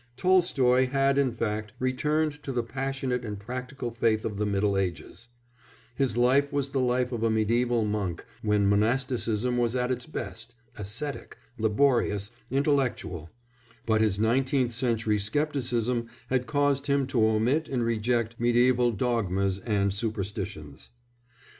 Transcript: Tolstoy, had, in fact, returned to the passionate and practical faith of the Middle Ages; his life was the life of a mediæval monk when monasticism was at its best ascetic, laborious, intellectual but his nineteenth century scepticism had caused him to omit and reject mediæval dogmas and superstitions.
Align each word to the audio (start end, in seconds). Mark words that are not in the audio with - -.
Tolstoy, 0.17 0.87
had, 0.89 1.19
in 1.19 1.31
fact, 1.31 1.73
returned 1.77 2.41
to 2.41 2.51
the 2.51 2.63
passionate 2.63 3.23
and 3.23 3.39
practical 3.39 3.91
faith 3.91 4.25
of 4.25 4.37
the 4.37 4.47
Middle 4.47 4.75
Ages; 4.75 5.29
his 5.93 6.17
life 6.17 6.51
was 6.51 6.71
the 6.71 6.79
life 6.79 7.11
of 7.11 7.21
a 7.21 7.29
mediæval 7.29 7.85
monk 7.85 8.25
when 8.41 8.65
monasticism 8.67 9.59
was 9.59 9.75
at 9.75 9.91
its 9.91 10.07
best 10.07 10.55
ascetic, 10.75 11.37
laborious, 11.59 12.31
intellectual 12.49 13.29
but 13.85 14.01
his 14.01 14.17
nineteenth 14.17 14.73
century 14.73 15.19
scepticism 15.19 16.07
had 16.31 16.47
caused 16.47 16.87
him 16.87 17.05
to 17.05 17.23
omit 17.23 17.69
and 17.69 17.83
reject 17.83 18.39
mediæval 18.39 18.97
dogmas 18.97 19.59
and 19.59 19.93
superstitions. 19.93 20.89